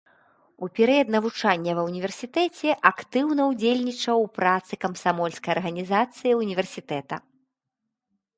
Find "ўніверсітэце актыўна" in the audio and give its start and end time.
1.89-3.41